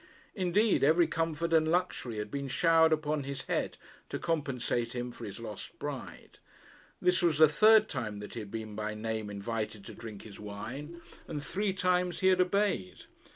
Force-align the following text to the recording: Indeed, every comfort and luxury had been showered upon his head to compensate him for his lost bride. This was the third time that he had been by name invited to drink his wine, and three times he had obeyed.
Indeed, 0.33 0.83
every 0.83 1.05
comfort 1.05 1.53
and 1.53 1.67
luxury 1.69 2.17
had 2.17 2.31
been 2.31 2.47
showered 2.47 2.91
upon 2.91 3.23
his 3.23 3.43
head 3.43 3.77
to 4.09 4.17
compensate 4.17 4.93
him 4.95 5.11
for 5.11 5.25
his 5.25 5.39
lost 5.39 5.77
bride. 5.77 6.39
This 6.99 7.21
was 7.21 7.37
the 7.37 7.47
third 7.47 7.87
time 7.87 8.17
that 8.17 8.33
he 8.33 8.39
had 8.39 8.49
been 8.49 8.75
by 8.75 8.95
name 8.95 9.29
invited 9.29 9.85
to 9.85 9.93
drink 9.93 10.23
his 10.23 10.39
wine, 10.39 11.03
and 11.27 11.43
three 11.43 11.71
times 11.73 12.21
he 12.21 12.29
had 12.29 12.41
obeyed. 12.41 13.03